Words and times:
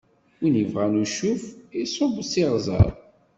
Win 0.39 0.55
ibɣan 0.63 1.01
ucuf, 1.03 1.43
iṣubb 1.83 2.15
s 2.31 2.33
iɣzeṛ! 2.43 2.89